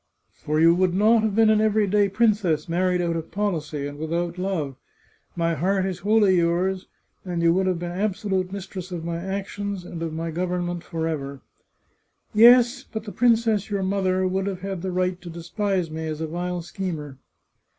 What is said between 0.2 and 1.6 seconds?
For you would not have been